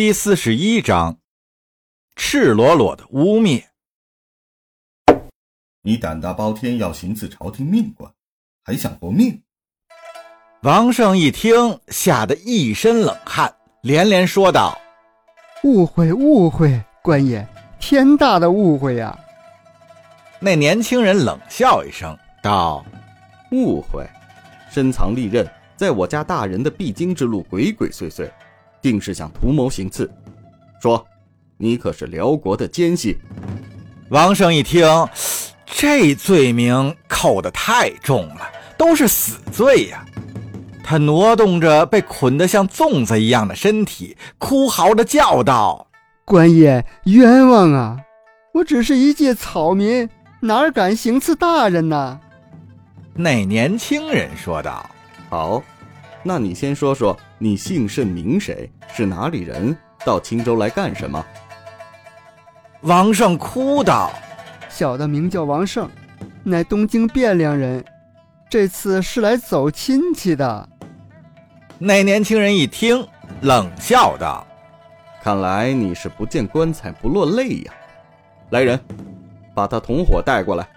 [0.00, 1.18] 第四十一章：
[2.16, 3.64] 赤裸裸的污蔑。
[5.82, 8.10] 你胆大包天，要行刺朝廷命官，
[8.64, 9.42] 还想活命？
[10.62, 14.80] 王胜一听，吓得一身冷汗，连连说道
[15.64, 17.46] ：“误会，误会，官爷，
[17.78, 19.14] 天大的误会呀！”
[20.40, 22.82] 那年轻人冷笑一声，道
[23.52, 24.08] ：“误会，
[24.72, 25.46] 深藏利刃，
[25.76, 28.26] 在我家大人的必经之路，鬼鬼祟祟，
[28.82, 30.10] 定是想图谋行刺。
[30.82, 31.06] 说，
[31.56, 33.16] 你可是辽国的奸细？”
[34.10, 34.86] 王胜一听。
[35.72, 38.40] 这罪名扣得太重了，
[38.76, 40.04] 都是死罪呀！
[40.82, 45.86] 他挪动着被捆得像粽子一样的身体，哭嚎着叫道
[46.26, 47.96] ：“官爷，冤枉啊！
[48.52, 52.20] 我只是一介草民，哪敢行刺大人呢？”
[53.14, 54.84] 那年轻人说道
[55.30, 55.62] ：“好，
[56.24, 58.70] 那你先说说，你姓甚名谁？
[58.94, 59.74] 是哪里人？
[60.04, 61.24] 到青州来干什么？”
[62.82, 64.12] 王胜哭道。
[64.68, 65.88] 小的名叫王胜，
[66.44, 67.82] 乃东京汴梁人，
[68.50, 70.68] 这次是来走亲戚的。
[71.78, 73.06] 那年轻人一听，
[73.40, 74.46] 冷笑道
[75.24, 77.72] ：“看来你是不见棺材不落泪呀！
[78.50, 78.78] 来人，
[79.54, 80.68] 把他同伙带过来。”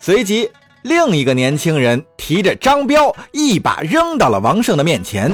[0.00, 0.50] 随即，
[0.82, 5.30] 另一个年轻人提着张彪，一把扔到了王胜的面前。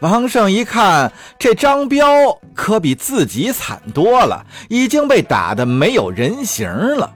[0.00, 2.06] 王胜一看，这张彪
[2.54, 7.12] 可比自己惨多了，已经被打得没有人形了，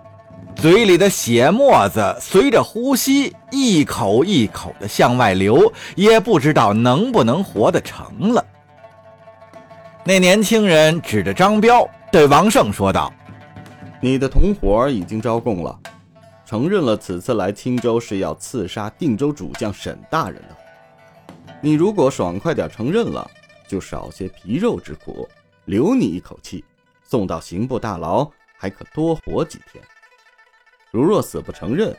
[0.55, 8.45] 嘴里的血沫子随着呼吸一口一口的向外流，也不知道能不能活得成了。
[10.05, 13.11] 那年轻人指着张彪对王胜说道
[13.99, 15.75] ：“你的同伙已经招供了，
[16.45, 20.54] 承认了此次来青州是要刺杀定州主将沈大人的。”
[21.65, 23.27] 你如果爽快点承认了，
[23.67, 25.27] 就少些皮肉之苦，
[25.65, 26.63] 留你一口气，
[27.03, 29.83] 送到刑部大牢，还可多活几天。
[30.91, 31.97] 如若死不承认，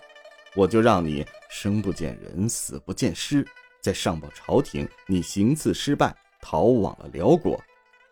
[0.54, 3.44] 我就让你生不见人，死不见尸，
[3.82, 7.60] 再上报朝廷，你行刺失败，逃往了辽国。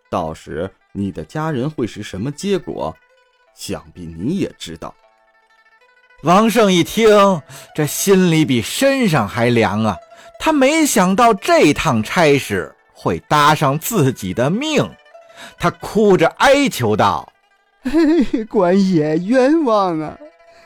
[0.09, 2.97] 到时你的家人会是什么结果，
[3.56, 4.92] 想必你也知道。
[6.24, 7.08] 王胜一听，
[7.75, 9.96] 这心里比身上还凉啊！
[10.46, 14.86] 他没想到这趟差事会搭上自己的命，
[15.58, 17.31] 他哭着哀求道
[18.52, 20.18] ：“官爷冤枉啊！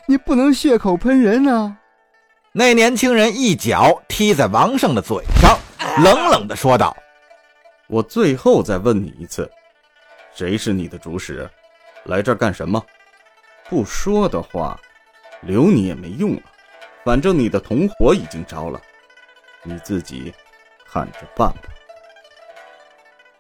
[0.08, 1.78] 你不能血口喷人啊！”
[2.52, 5.56] 那年轻人一脚踢在王胜的嘴上，
[6.04, 6.98] 冷冷地说道
[7.86, 9.48] ：“我最后再问你一次，
[10.34, 11.48] 谁是你的主使？
[12.06, 12.84] 来这儿干什么？
[13.70, 14.76] 不说的话，
[15.42, 16.42] 留你也没用了。
[17.06, 18.82] 反正你的同伙已经招了。”
[19.68, 20.34] 你自己
[20.90, 21.64] 看着办吧。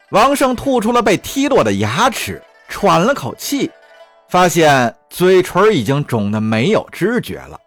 [0.09, 3.71] 王胜吐出了被踢落的牙齿，喘了口气，
[4.29, 7.59] 发现嘴唇已经肿得没有知觉了，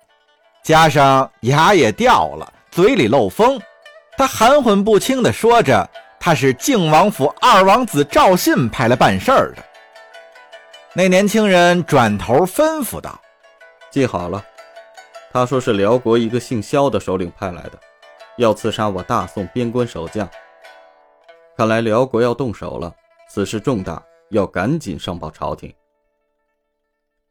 [0.63, 3.61] 加上牙也掉了，嘴里漏风。
[4.17, 5.89] 他含混不清地说着
[6.21, 9.65] ：“他是靖王府二王子赵信派来办事儿的。”
[10.93, 13.19] 那年轻人转头吩咐道
[13.91, 14.45] ：“记好了，
[15.33, 17.79] 他说是辽国一个姓萧的首领派来的。”
[18.41, 20.27] 要刺杀我大宋边关守将，
[21.59, 22.91] 看来辽国要动手了。
[23.29, 25.71] 此事重大，要赶紧上报朝廷。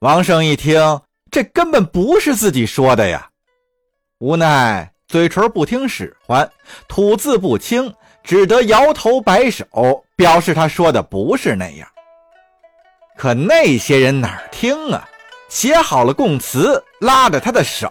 [0.01, 0.79] 王胜一听，
[1.31, 3.27] 这根本不是自己说的呀，
[4.19, 6.47] 无奈嘴唇不听使唤，
[6.87, 7.91] 吐字不清，
[8.23, 11.87] 只得摇头摆手，表示他说的不是那样。
[13.17, 15.09] 可那些人哪听啊？
[15.49, 17.89] 写好了供词，拉着他的手，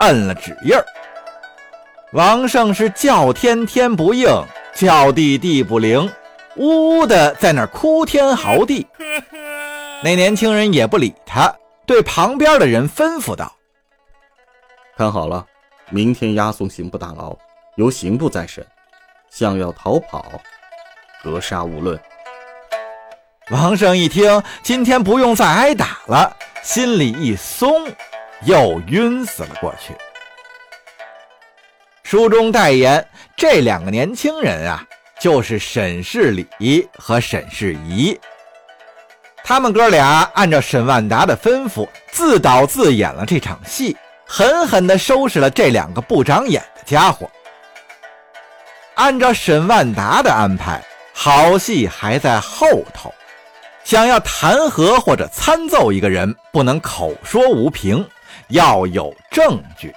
[0.00, 0.82] 摁了指印儿。
[2.14, 4.28] 王胜是叫天天不应，
[4.72, 6.08] 叫地地不灵，
[6.54, 8.86] 呜呜的在那儿哭天嚎地。
[10.00, 11.52] 那年轻人也不理他，
[11.84, 13.52] 对旁边的人吩咐道
[14.96, 15.44] ：“看好了，
[15.90, 17.36] 明天押送刑部大牢，
[17.74, 18.64] 由刑部再审。
[19.28, 20.40] 想要逃跑，
[21.20, 21.98] 格杀勿论。”
[23.50, 27.88] 王胜一听，今天不用再挨打了，心里一松，
[28.44, 29.92] 又晕死了过去。
[32.14, 33.04] 书中代言
[33.36, 34.80] 这两个年轻人啊，
[35.18, 38.16] 就是沈世礼和沈世仪。
[39.42, 47.28] 他们哥俩按照沈万达的吩咐，自导自演了这场戏，狠狠地收拾了这两个不长眼的家伙。
[48.94, 50.80] 按照沈万达的安排，
[51.12, 53.12] 好戏还在后头。
[53.82, 58.08] 想要弹劾或者参奏一个人，不能口说无凭，
[58.50, 59.92] 要有证据。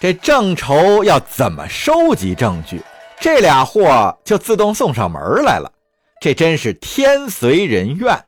[0.00, 2.80] 这正愁要怎么收集证据，
[3.20, 5.70] 这俩货就自动送上门来了。
[6.22, 8.18] 这真是天随人愿。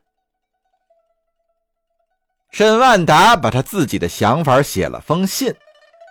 [2.51, 5.51] 沈万达把他自己的想法写了封信，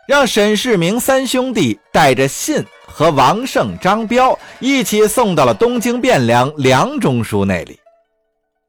[0.09, 7.79] 让沈世明三兄弟带着信和王胜、张彪一起送到了东京汴梁梁中书那里。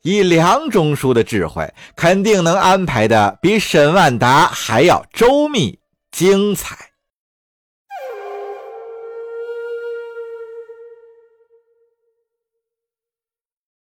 [0.03, 5.79] 以梁中书的智慧，肯定能安排的比沈万达还要周密
[6.13, 6.91] 精彩。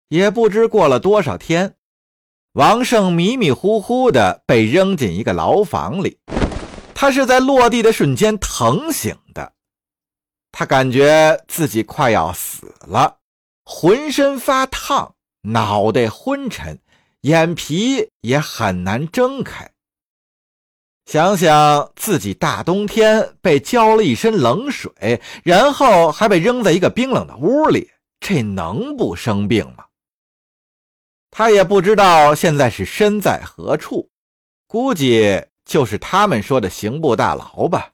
[0.08, 1.74] 也不知过了多少天，
[2.52, 6.20] 王胜迷迷糊糊的被扔进一个牢房里。
[6.94, 9.52] 他是在落地的瞬间疼醒的，
[10.52, 13.18] 他感觉自己快要死了，
[13.64, 16.80] 浑身发烫，脑袋昏沉，
[17.22, 19.73] 眼皮也很难睁开。
[21.06, 27.90] 想想自己大冬天被浇了一身冷水，然后还被扔在一个冰冷的屋里，
[28.20, 29.84] 这能不生病吗？
[31.30, 34.08] 他也不知道现在是身在何处，
[34.66, 37.90] 估计就是他们说的刑部大牢吧。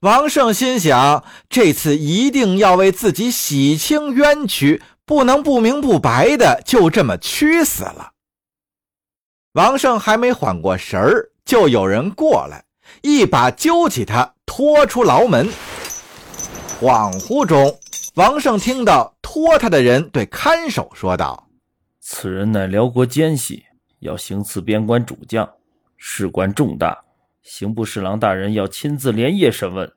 [0.00, 8.12] 王胜心想，这次一定要为自己洗清冤屈，不能不明不白的就这么屈死了。
[9.52, 12.64] 王胜还没缓过神儿，就有人过来，
[13.02, 15.48] 一把揪起他，拖出牢门。
[16.80, 17.78] 恍惚中，
[18.16, 21.48] 王胜听到拖他的人对看守说道。
[22.00, 23.62] 此人乃辽国奸细，
[24.00, 25.48] 要行刺边关主将，
[25.96, 26.98] 事关重大，
[27.44, 29.92] 刑部侍郎大人要亲自连夜审问。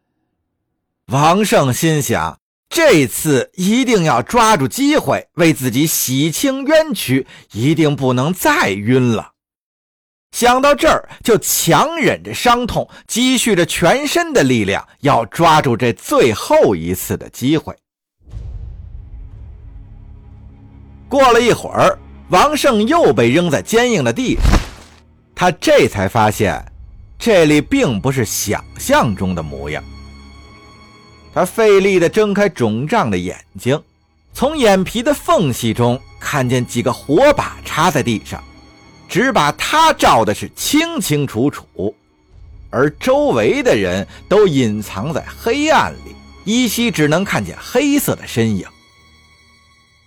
[1.07, 9.31] 王胜心想，这次一定要抓住机会为自己洗清冤屈，一定不能再晕了。
[10.31, 17.75] 想到这儿，就强忍着伤痛，积蓄着全身的力量，要抓住这最后一次的机会。
[21.09, 21.97] 过了一会儿，
[22.29, 24.43] 王胜又被扔在坚硬的地上。
[25.33, 26.63] 他这才发现，
[27.17, 29.83] 这里并不是想象中的模样。
[31.33, 33.81] 他费力地睁开肿胀的眼睛，
[34.33, 38.43] 从眼皮的缝隙中看见几个火把插在地上，
[39.09, 41.95] 只把他照的是清清楚楚，
[42.69, 46.15] 而周围的人都隐藏在黑暗里，
[46.45, 48.65] 依稀只能看见黑色的身影。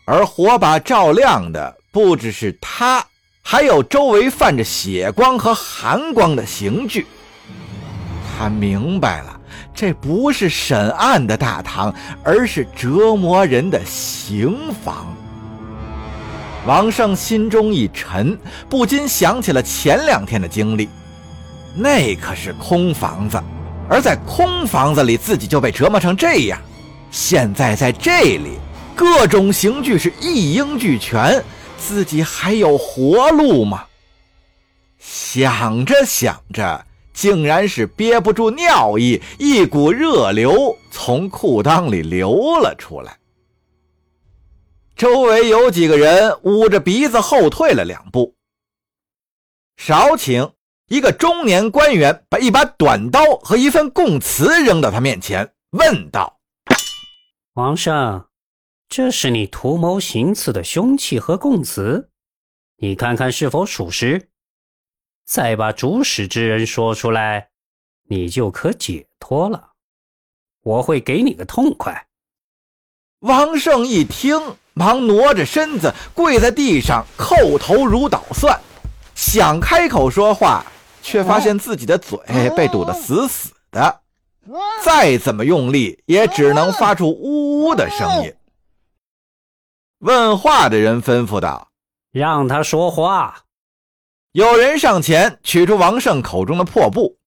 [0.05, 3.05] 而火把照亮的不只是他，
[3.43, 7.07] 还有周围泛着血光和寒光的刑具。
[8.39, 9.41] 他明白了，
[9.75, 11.95] 这不是审案的大堂，
[12.25, 15.15] 而是折磨人的刑房。
[16.67, 18.39] 王胜心中一沉，
[18.69, 20.89] 不禁想起了前两天的经历。
[21.75, 23.43] 那可是空房子，
[23.89, 26.61] 而在空房子里，自己就被折磨成这样。
[27.11, 28.59] 现在在这里。
[28.95, 31.43] 各种刑具是一应俱全，
[31.79, 33.85] 自己还有活路吗？
[34.99, 43.17] 想着想着，竟然是憋不住尿意，一股热流从裤裆里流了出来。
[45.03, 48.37] 周围有几个人捂着鼻子后退了两步。
[49.77, 50.53] 少顷，
[50.87, 56.39] 一个中年官员把一把短刀和一份供词扔到他面前，问道
[57.53, 58.31] ：“皇上。”
[58.89, 62.09] 这是你图谋行刺的凶器和供词，
[62.77, 64.31] 你看看是否属实？
[65.25, 67.51] 再把主使之人说出来，
[68.05, 69.73] 你就可解脱了。
[70.63, 72.07] 我会给你个痛快。
[73.19, 74.39] 王胜一听，
[74.75, 78.59] 忙挪着身子跪在地上，叩头如捣蒜，
[79.15, 80.65] 想开口说话，
[81.03, 82.19] 却发现自己的嘴
[82.57, 84.01] 被堵得死死的，
[84.85, 88.35] 再怎么用力，也只能发出呜呜的声音。
[89.99, 91.69] 问话的人吩咐道
[92.11, 93.45] ：“让他说话。”
[94.33, 97.19] 有人上前取出王胜口中的破布，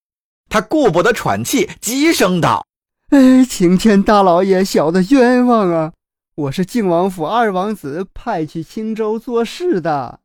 [0.49, 2.65] 他顾不得喘气，急声道
[3.11, 5.91] ：“哎，请天大老爷，小的冤枉啊！
[6.35, 10.19] 我是靖王府二王子派去青州做事的。”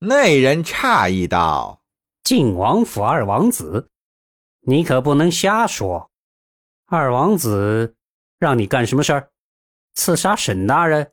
[0.00, 1.80] 那人诧异道
[2.22, 3.88] ：“靖王府二王子，
[4.66, 6.10] 你可不能瞎说！
[6.86, 7.96] 二王子
[8.38, 9.30] 让你干什么事儿？
[9.94, 11.12] 刺杀沈大人？”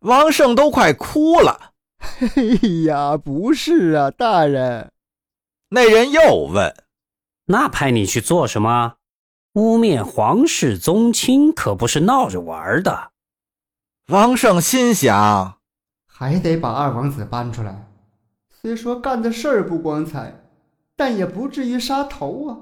[0.00, 1.72] 王胜都快哭了。
[2.18, 2.42] 哎
[2.84, 4.92] 呀，不是啊，大人。
[5.70, 6.84] 那人又问
[7.46, 8.96] ：“那派你去做什么？
[9.56, 13.08] 污蔑皇室宗亲，可不是闹着玩的。”
[14.12, 15.56] 王胜心想
[16.06, 17.88] ：“还得把二王子搬出来。
[18.50, 20.42] 虽说干的事儿不光彩，
[20.94, 22.52] 但也不至于杀头啊。”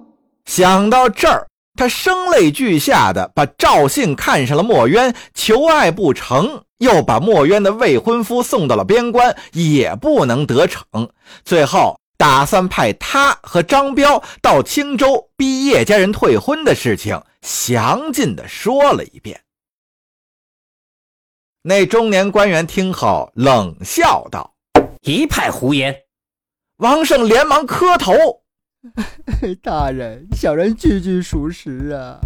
[0.47, 10.85] 想到这儿，他声泪俱下的把赵信看上了墨渊，求爱不成，又把墨渊的未婚夫送到了边关，也不能得逞。
[11.45, 19.41] 最后打算派他和张彪到青州逼叶家人退婚的事情，详尽的说了一遍。
[21.63, 24.55] 那中年官员听后冷笑道
[25.03, 26.03] ：“一派胡言！”
[26.79, 28.13] 王胜连忙磕头。
[29.63, 32.21] 大人，小人句句属实啊。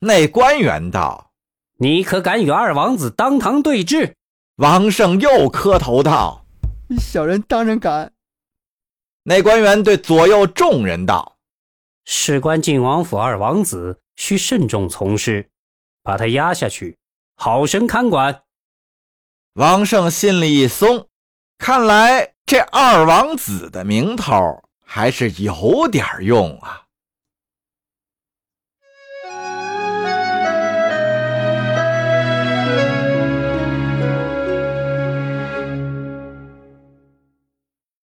[0.00, 1.30] 那官员道
[1.78, 4.16] ：“你可敢与二王子当堂对质？”
[4.58, 6.44] 王胜又磕头道
[6.98, 8.12] ：“小人当然敢。”
[9.24, 11.36] 那官员对左右众人道
[12.04, 15.50] ：“事关晋王府二王子，需慎重从事，
[16.02, 16.98] 把他押下去，
[17.36, 18.42] 好生看管。”
[19.54, 21.08] 王胜心里一松，
[21.58, 24.62] 看来这二王子的名头。
[24.84, 26.81] 还是有点用啊。